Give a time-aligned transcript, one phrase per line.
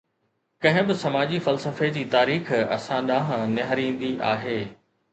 [0.65, 4.61] ڪنهن به سماجي فلسفي جي تاريخ اسان ڏانهن نهاريندي آهي.